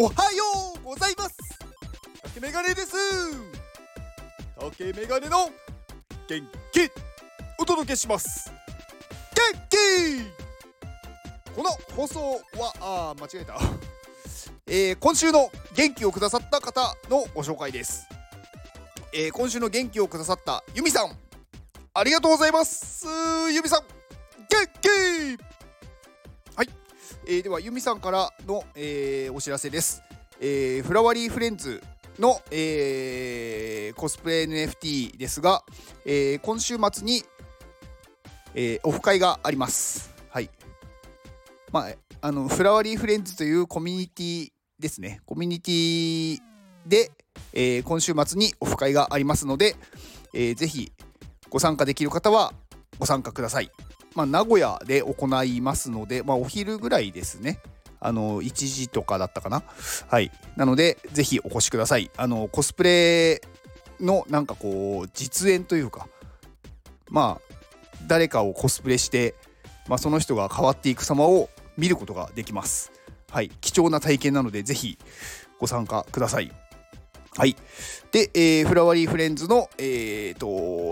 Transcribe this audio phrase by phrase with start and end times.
[0.00, 0.44] おはよ
[0.80, 1.36] うございます。
[2.22, 2.94] 竹メガネです。
[4.56, 5.50] 竹メガネの
[6.28, 6.40] 元
[6.70, 6.88] 気
[7.58, 8.48] お届けします。
[9.34, 11.52] 元気。
[11.52, 13.58] この放送はあ間違えた。
[14.70, 18.06] えー、今週の元気をくださった方のご紹介です、
[19.12, 21.18] えー、今週の元気をくださったユミさん。
[21.92, 23.04] ありがとうございます。
[23.50, 23.82] ユミさん
[24.48, 25.47] 元気、
[27.26, 30.02] えー、ではユミさんからの、えー、お知らせです、
[30.40, 31.82] えー、フラワリーフレンズ
[32.18, 35.62] の、えー、コスプレ NFT ですが、
[36.04, 37.22] えー、今週末に、
[38.54, 40.14] えー、オフ会があります。
[40.30, 40.50] はい。
[41.70, 44.48] まああのフラワリーフレンズというコミュニティ
[44.78, 45.20] ですね。
[45.24, 46.38] コミュニティ
[46.86, 47.12] で、
[47.52, 49.76] えー、今週末にオフ会がありますので、
[50.34, 50.90] えー、ぜひ
[51.48, 52.52] ご参加できる方は
[52.98, 53.70] ご参加ください。
[54.14, 57.60] まあ、名古屋で行いますので、まあ、お昼ぐらいですね。
[58.00, 59.62] あの1時とかだったかな。
[60.08, 60.30] はい。
[60.56, 62.10] なので、ぜひお越しください。
[62.16, 63.40] あのコスプレ
[64.00, 66.06] のなんかこう実演というか、
[67.08, 67.54] まあ
[68.06, 69.34] 誰かをコスプレして、
[69.88, 72.92] まあ、その人が変わっていく様を見ることができます。
[73.30, 74.98] はい、貴重な体験なのでぜひ
[75.58, 76.52] ご参加ください。
[77.36, 77.56] はい。
[78.10, 80.46] で、えー、フラワリーフレンズの、えーと、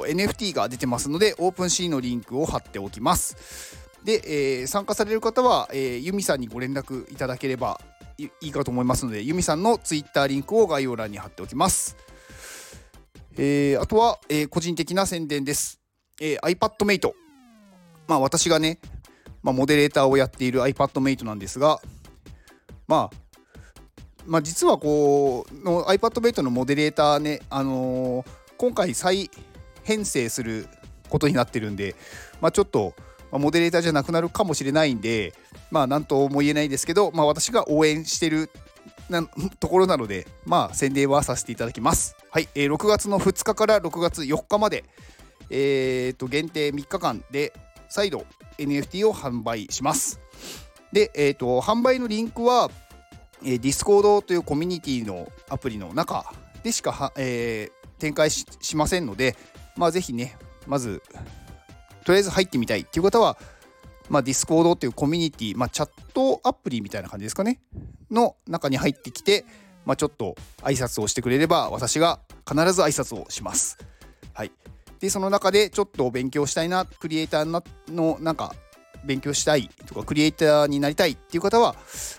[0.07, 3.77] NFT が出てますので、 OpenSea のリンクを貼っておきます。
[4.05, 7.81] で、えー、参加される方は、えー、ユミさんにご連絡いただければ
[8.19, 11.97] いいかと思いますので、ユミさんの Twitter リンクを概要欄に貼っておきます。
[13.37, 15.81] えー、あとは、えー、個人的な宣伝です。
[16.21, 17.13] えー、iPadMate。
[18.07, 18.79] まあ私がね、
[19.43, 21.81] まあ、モデレーターをやっている iPadMate なんですが、
[22.89, 23.17] まあ、
[24.27, 29.31] まあ、実はこうの iPadMate のモデレーターね、あのー、今回再
[29.85, 30.67] 編成する
[31.09, 31.95] ことになってるんで、
[32.41, 32.95] まあ、ちょっと、
[33.31, 35.33] まあ、モデレーターじゃなくなるかもしれないんで、
[35.71, 38.51] まあ、なんとも言えないですけど、まあ、私が応援してる
[39.09, 39.23] な
[39.61, 42.17] ところなので、まあ、宣伝はさせていただきます。
[42.31, 44.85] はい、えー、6月の2日から6月4日まで、
[45.51, 47.53] えー、と限定3日間で
[47.89, 48.27] 再度
[48.59, 50.21] NFT を販売します。
[50.93, 52.71] で、えーと、販売のリンクは、
[53.43, 56.33] えー、Discord というコミュニティのアプリの中
[56.63, 59.37] でしかは、えー、展開しませんので、
[59.77, 60.37] まあ、ぜひね、
[60.67, 61.03] まず、
[62.05, 63.37] とりあえず入ってみたいっていう方は、
[64.09, 67.61] まあ、Discord っていうコミュニティ、まあ、チャットアプリみたいな感じですかね、
[68.11, 69.45] の中に入ってきて、
[69.85, 73.79] まあ、ちょっと挨拶をしてくれれば、私が必ず挨拶をします。
[74.33, 74.53] はい。
[74.99, 78.55] で、その中でちょっと勉強したいな、クリエイターのなんか
[79.07, 81.77] 勉強したいとかクリエイターになりたいっていう方は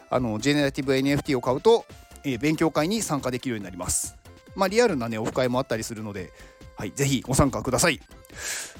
[0.09, 1.85] あのジェネラティブ NFT を買うと、
[2.23, 4.15] えー、勉強会に参加できるようになります。
[4.55, 6.31] まあ、リアルなねオフ会もあったりするので、
[6.75, 7.99] はい、ぜひご参加ください。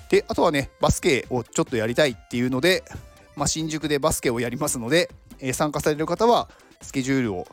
[0.10, 2.84] であとはねバスケをちょっとやりたいっていうので、
[3.36, 6.50] まあ、新宿でバスケをやりますので、えー、参加される方は
[6.82, 7.48] スケジュールを、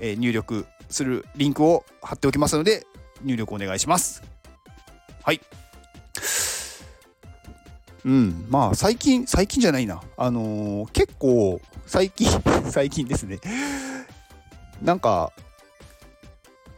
[0.00, 2.86] えー、入力するリンクを貼っておきますので
[3.22, 4.22] 入力お願いします。
[5.22, 5.40] はい。
[8.04, 10.02] うん、まあ最近、最近じゃないな。
[10.16, 12.28] あのー、結構最近、
[12.70, 13.38] 最近ですね。
[14.82, 15.32] なんか、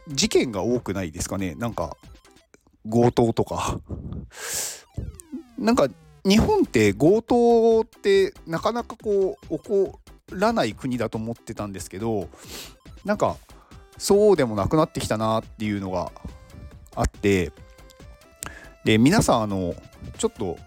[0.07, 1.55] 事件が多くないですかね。
[1.55, 1.97] なんか、
[2.89, 3.79] 強盗とか。
[5.57, 5.87] なんか、
[6.23, 9.99] 日本って強盗ってなかなかこう、起こ
[10.31, 12.29] らない国だと思ってたんですけど、
[13.03, 13.37] なんか、
[13.97, 16.11] そうでもなくなってきたなっていうのが
[16.95, 17.51] あって、
[18.83, 19.73] で、皆さん、あの、
[20.17, 20.57] ちょっと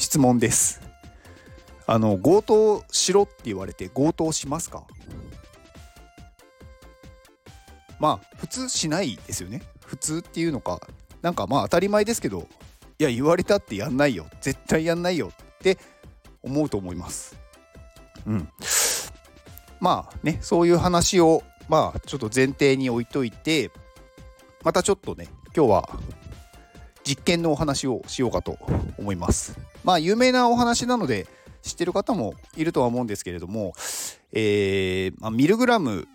[0.00, 0.80] 質問です。
[1.86, 4.84] あの強盗しろって言われて強盗しますか？
[7.98, 9.62] まあ普通しないですよね。
[9.84, 10.80] 普通っていうのか
[11.20, 12.48] なんかまあ当たり前ですけど
[12.98, 15.76] いや言われたってやんないよ絶対やんないよって
[16.42, 17.38] 思うと思います。
[18.26, 18.48] うん。
[19.80, 23.70] まあねそういう話をまあちょっと前提に置いといて
[24.64, 25.90] またちょっとね今日は
[27.04, 28.58] 実験のお話をしようかと
[28.96, 29.58] 思います。
[29.84, 31.26] まあ有名なお話なので
[31.62, 33.72] 知ってる方もいるとは思うんですけれども、
[34.32, 36.08] えーまあ、ミルグラム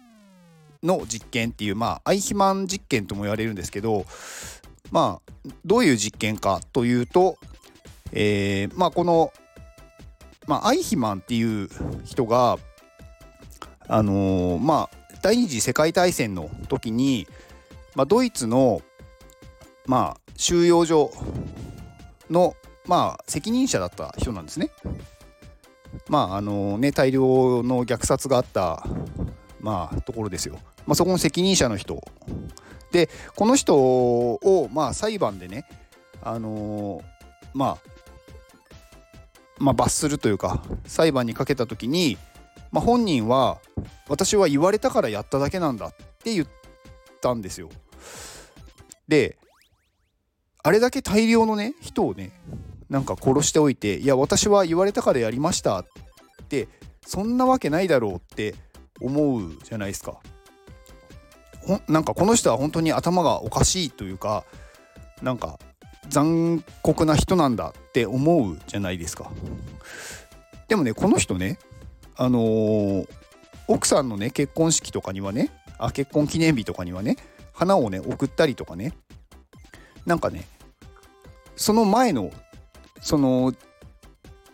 [0.83, 4.05] の実験っていう、まあ、アイヒマン実験とも言われるんですけど、
[4.91, 7.37] まあ、どういう実験かというと、
[8.11, 9.33] えーまあ、この、
[10.47, 11.69] まあ、アイヒマンっていう
[12.05, 12.57] 人が、
[13.87, 17.27] あのー、まあ、第二次世界大戦の時に、
[17.95, 18.81] まあ、ドイツの、
[19.85, 21.11] まあ、収容所
[22.29, 22.55] の、
[22.87, 24.71] まあ、責任者だった人なんですね。
[26.07, 27.21] まああのね、大量
[27.63, 28.85] の虐殺があった、
[29.59, 30.59] まあ、ところですよ。
[30.85, 32.03] まあ、そこの責任者の人
[32.91, 35.65] でこの人を、まあ、裁判でね、
[36.21, 37.01] あの
[37.53, 37.77] まあ、
[39.57, 42.17] まあ、罰するというか裁判にかけた時に、
[42.71, 43.59] まあ、本人は
[44.07, 46.47] 私は言われたからやっただけなんだって言っ
[47.21, 47.69] たんですよ。
[49.07, 49.37] で
[50.63, 52.31] あれだけ大量のね人をね
[52.89, 55.85] なんか殺しておいていや私は言われたからやりましたっ
[56.49, 56.67] て
[57.05, 58.55] そんなわけないだろうって
[59.01, 60.19] 思うじゃないですか。
[61.65, 64.45] ほなんかこの人は本当に頭がおかしいというか
[65.21, 65.59] なんか
[66.09, 69.31] 残酷な人なんだって思うじゃないですか。
[70.67, 71.57] でもねこの人ね
[72.15, 73.07] あのー、
[73.67, 77.17] 奥さんのね結婚式とかにはねあ結婚記念日とかにはね
[77.53, 78.93] 花をね送ったりとかね
[80.05, 80.47] なんかね
[81.55, 82.31] その前の
[83.01, 83.53] その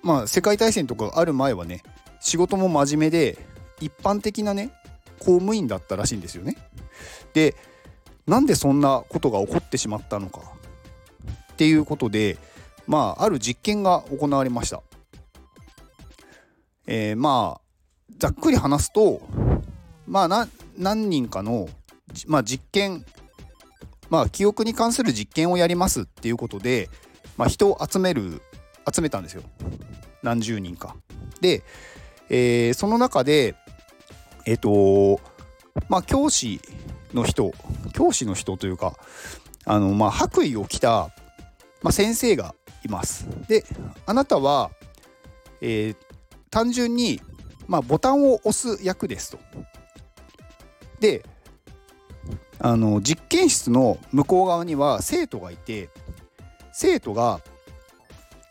[0.02, 1.84] まあ世界大戦とかある前はね
[2.20, 3.38] 仕事も真面目で
[3.80, 4.72] 一般的なね
[5.20, 6.58] 公務員だったらしいんですよね。
[7.34, 7.56] で
[8.28, 10.42] なんでそんなことが起こってしまったのか
[11.54, 12.38] っていうことで
[12.88, 14.82] まあある実験が行われました。
[16.88, 17.62] えー、まあ
[18.18, 19.22] ざっくり話すと
[20.08, 20.48] まあ
[20.78, 21.70] 何人かの、
[22.28, 23.06] まあ、実験
[24.10, 26.90] まあ記憶に関する実験をやりますっていうことで、
[27.38, 28.42] まあ、人を集める
[28.92, 29.44] 集めたんですよ
[30.24, 30.96] 何十人か。
[31.40, 31.64] で、
[32.30, 33.56] えー、その中で
[34.46, 35.22] えっ、ー、と
[35.90, 36.62] まあ教師
[37.14, 37.54] の人
[37.94, 38.96] 教師の人というか
[39.66, 41.12] あのまあ白衣を着た、
[41.82, 43.28] まあ、先生がいます。
[43.48, 43.66] で
[44.06, 44.72] あなたは、
[45.62, 45.96] えー、
[46.50, 47.22] 単純に、
[47.68, 49.40] まあ、ボタンを押す役ですと。
[51.00, 51.26] で
[52.60, 55.90] あの実験室の向こう側には生徒がいて
[56.82, 57.42] 生徒が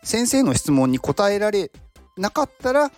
[0.03, 1.69] 先生の質問に答えられ
[2.17, 2.89] なかったら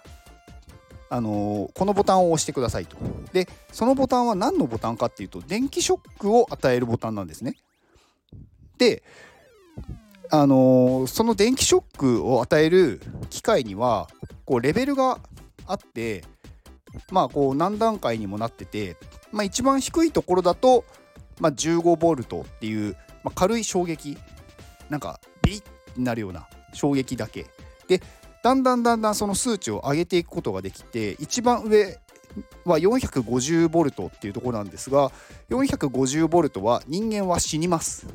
[1.09, 2.97] あのこのボタンを押してくださいと。
[3.33, 7.55] でそのボタンは何のボタンかっていうと電気ショックを与えるボタンなんですね。
[8.77, 9.01] で
[10.29, 13.01] あのその電気ショックを与える
[13.31, 14.09] 機械には
[14.45, 15.19] こうレベルが
[15.65, 16.23] あって
[17.11, 18.97] まあこう何段階にもなってて、
[19.31, 20.85] まあ、一番低いところだと、
[21.39, 24.15] まあ、15ボルトっていう、まあ、軽い衝撃
[24.93, 25.63] なんかビリッ
[25.97, 27.47] になるような衝撃だけ。
[27.87, 27.99] で
[28.43, 31.97] だんだんだんだんその数値を上げていくことができて一番上
[32.65, 35.11] は450ボルトっていうところなんですが
[35.49, 38.05] 450ボルトは人間は死にます。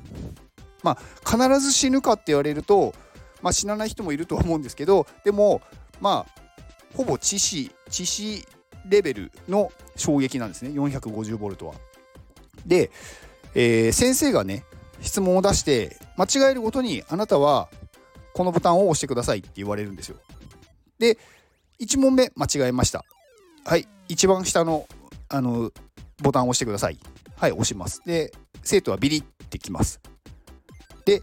[0.85, 0.99] まあ、
[1.29, 2.95] 必ず死ぬかって言われると、
[3.43, 5.61] まあ、死なない人もいると思うんですけどでも
[6.01, 6.41] まあ
[6.95, 8.47] ほぼ致死致死
[8.89, 10.71] レベルの衝撃なんですね。
[10.71, 11.75] 450V は。
[12.65, 12.93] で、
[13.57, 14.65] えー、先生がね
[15.01, 17.69] 質問を出して間違えるごとにあなたは
[18.35, 20.17] このボタンを押してくださいって言われるんですよ。
[20.99, 21.17] で
[21.81, 23.05] 1問目間違えました。
[23.65, 24.87] はい一番下の
[25.29, 25.71] あの
[26.21, 26.99] ボタンを押してください。
[27.37, 28.03] はい押します。
[28.05, 28.33] で
[28.65, 30.01] 生徒はビリってきます。
[31.05, 31.23] で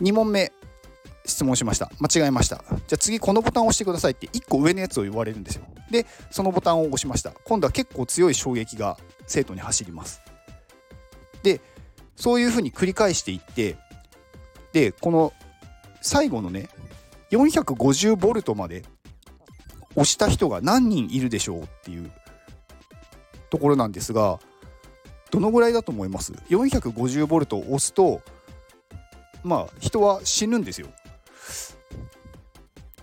[0.00, 0.50] 2問目
[1.26, 8.96] 質問しました間違えましたじゃあ次このボタンを押してくださいって1個上のやつを言われるんですよでそのボタンを押しました今度は結構強い衝撃が
[9.26, 10.20] 生徒に走ります
[11.42, 11.60] で
[12.16, 13.76] そういうふうに繰り返していって
[14.72, 15.32] でこの
[16.00, 16.68] 最後のね
[17.30, 18.84] 450ボルトまで
[19.92, 22.10] 押した人が何人いるでしょうっていう
[23.50, 24.38] ところなんですが
[25.30, 28.20] どのぐらいだと思います ?450 ボルトを押すと
[29.42, 30.88] まあ人は死ぬんですよ。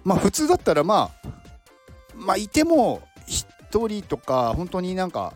[0.04, 1.30] まあ普通だったらまあ
[2.16, 3.02] まあいても
[3.72, 5.34] 1人とか本当になんか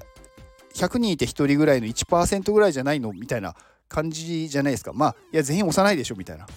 [0.76, 3.12] 100人いて1人ぐらいの1%ぐらいじゃないの？
[3.12, 3.56] みたいな
[3.92, 4.94] 感じじゃないですか。
[4.94, 6.48] まあいや全員押さないでしょみたいな。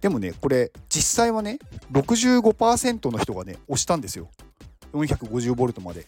[0.00, 1.58] でもねこれ実際はね
[1.92, 4.28] 65%の人がね押したんですよ。
[4.92, 6.06] 450V まで。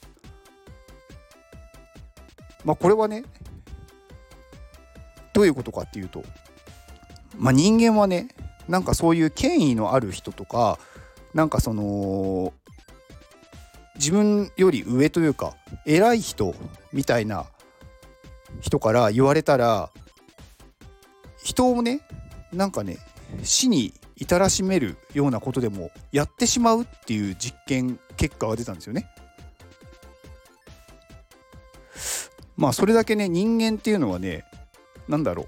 [2.64, 3.25] まあこれはね
[5.33, 6.23] どういうことかっていうと
[7.38, 8.28] まあ、人間はね
[8.68, 10.78] なんかそういう権威のある人とか
[11.35, 12.52] なんかその
[13.95, 15.54] 自分より上というか
[15.87, 16.54] 偉い人
[16.92, 17.47] みたいな
[18.61, 19.90] 人から言われたら
[21.49, 22.02] 人をね
[22.52, 22.99] なんかね
[23.43, 29.07] 死に至らしめるようなことでもやってしまうっていう実験結果が出たんですよね。
[32.59, 34.45] まあそれだけね人間っていうのはね
[35.09, 35.47] 何だろう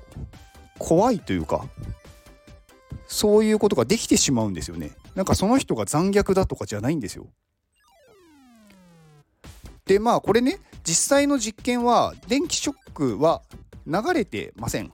[0.79, 1.67] 怖いというか
[3.07, 4.93] そういうことができてしまうんですよね。
[5.15, 7.27] なんかその人が残虐だとかじゃないんですよ。
[9.85, 13.43] でまあこれね実際の実験は電気ショックは
[13.87, 14.93] 流れてません。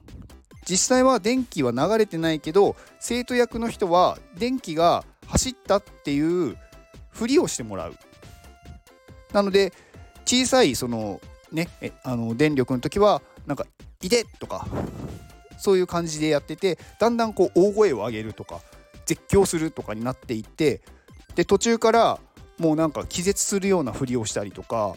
[0.69, 6.57] 実際は電気は流れてないけど生徒役の人は電気が走ったっていう
[7.09, 7.95] ふりをしてもらう
[9.33, 9.73] なので
[10.25, 11.21] 小さいその
[11.51, 11.69] ね
[12.03, 13.65] あの電力の時はなんか
[14.01, 14.67] 「いで!」とか
[15.57, 18.61] そういう感じでやっててだんだんこう大声を上げるとか
[19.05, 20.81] 絶叫するとかになっていって
[21.35, 22.19] で途中から
[22.57, 24.95] もうなんか気絶するようなふりをしたりとか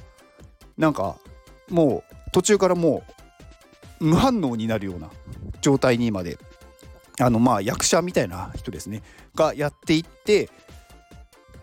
[0.77, 1.17] なんか
[1.69, 3.05] もう途中からも
[4.00, 5.11] う無反応になるような
[5.61, 6.38] 状態にまで
[7.19, 9.02] あのまあ役者みたいな人ですね
[9.35, 10.49] がやっていって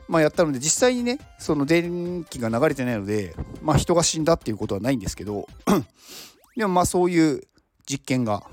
[0.07, 5.47] まあやったので実際にねその電気が流れてないのでまあ人が死んだっていうことはないんですけど
[6.55, 7.41] でもまあそういう
[7.85, 8.43] 実験が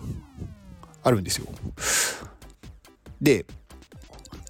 [1.03, 1.47] あるんですよ。
[3.21, 3.47] で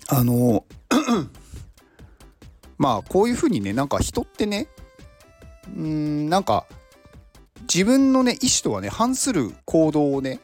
[0.08, 0.64] あの
[2.78, 4.68] まあこういうふうにねなんか人ってね
[5.68, 6.66] うんなんか
[7.62, 10.40] 自分のね意思とはね反する行動をね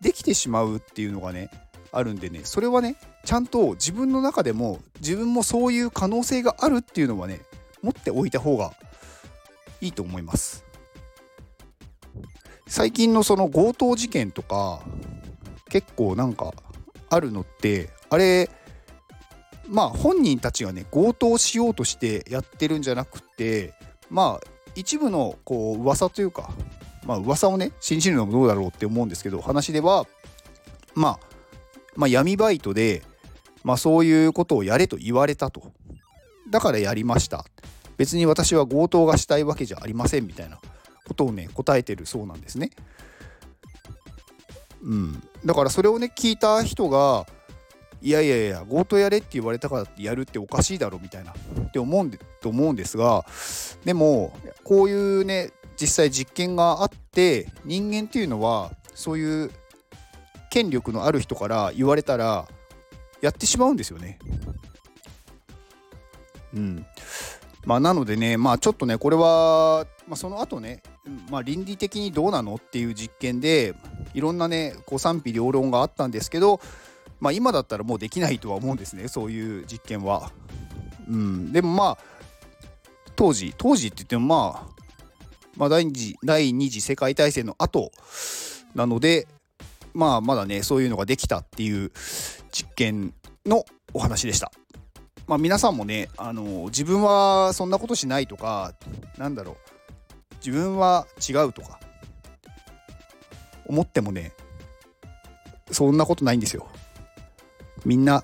[0.00, 1.50] できてしまうっていうのがね
[1.92, 7.40] あるんでねそれはねちゃんと自分の中でも自分もそういう可能性があるっていうのはね
[7.82, 8.72] 持っておいた方が
[9.80, 10.64] いいと思います。
[12.68, 14.80] 最近のその強盗事件とか
[15.68, 16.52] 結構なんか
[17.08, 18.50] あるのってあれ
[19.68, 23.74] まあ本人たちがね強盗しようとしてやってるんじゃなくて
[24.10, 26.50] まあ一部のこう噂というか
[27.06, 30.06] まあ噂をね信じるのもどうだろうって思うんですけど話では、
[30.94, 31.20] まあ、
[31.94, 33.02] まあ闇バイトで、
[33.64, 35.72] まあ、そういうことをやれと言われたと。
[36.50, 37.44] だからやりました。
[37.96, 40.60] 別に私は強盗がしたいわけじゃありませんみたいな
[41.06, 42.70] ことをね答えてるそうなんですね。
[44.82, 47.26] うん、だからそれをね聞いた人が
[48.02, 53.24] いやいやいや強盗やれって言われたからやるっておかしいだろみたいなって思うんでと思うんですが
[53.84, 59.50] でもこういうね実際実験があって人間っていうのはそういう
[60.50, 62.46] 権力のある人から言われたら
[63.20, 64.18] やってしまうんですよね。
[66.54, 66.86] うん、
[67.66, 70.82] まあなのでねまあちょっとねこれは、まあ、その後ね、
[71.30, 73.74] まあ、倫理的にどうなのっていう実験で
[74.14, 76.60] いろんなねこう賛否両論があったんですけど
[77.20, 80.32] まあ今だったらもうできないとは思うんですねそういう実験は。
[81.08, 81.98] うん、でもまあ
[83.14, 84.75] 当時当時って言ってもまあ
[85.56, 87.90] まあ、第二次第二次世界大戦の後
[88.74, 89.26] なので
[89.94, 91.90] まあまだねそういうのができたっていう
[92.52, 93.14] 実験
[93.46, 94.52] のお話でした。
[95.26, 98.74] まあ、皆さんもねあの自分はそんなことしないとか
[99.18, 101.80] なんだろう自分は違うとか
[103.66, 104.32] 思ってもね
[105.72, 106.68] そんなことないんですよ。
[107.84, 108.22] みんな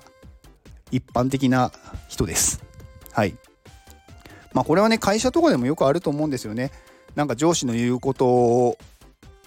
[0.91, 1.71] 一般的な
[2.07, 2.63] 人です。
[3.11, 3.35] はい。
[4.53, 6.71] まあこれはね会社とかでもよくあると思うんですよね。
[7.15, 8.77] なんか上司の言うこと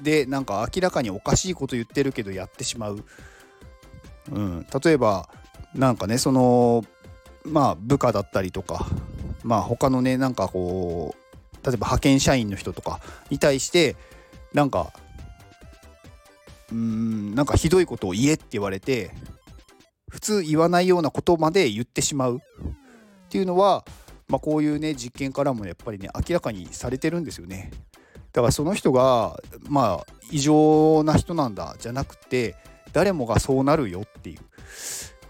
[0.02, 3.04] でなんか明らかにおかしいこと言ってるけどやってしまう。
[4.32, 5.28] うん、例えば
[5.74, 6.84] なんかねその
[7.44, 8.86] まあ部下だったりとか
[9.44, 13.96] まあ他のねなんかこう例えば派遣社員の人とかに対して
[14.52, 14.92] なんか
[16.70, 19.12] うーんなんかひどいことを言えって言われて
[20.10, 23.84] 普通言わないようなことまで言ってしまうっていうのは、
[24.28, 27.70] まあ、こういうね実験からもやっぱりね明らかにされてるんですよね。
[28.32, 32.54] だからその人がまあ異常な人なんだじゃなくて
[32.92, 34.40] 誰もがそうなるよっていう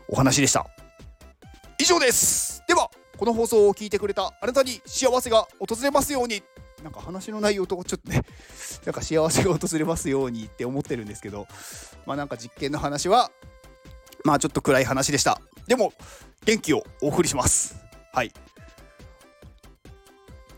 [0.08, 0.66] お話でした。
[1.78, 2.64] 以上です。
[2.66, 6.42] ではこの放送を聞いてくれたあなたに幸せが訪れますように。
[6.82, 8.22] なんか話の内容とちょっとね
[8.84, 11.48] なんか幸せが訪れますようにって思ってるんですけど
[12.04, 13.30] まあなんか実験の話は
[14.24, 15.40] まあちょっと暗い話でした。
[15.66, 15.92] でも
[16.44, 17.76] 元気をお送りします。
[18.12, 18.32] はい。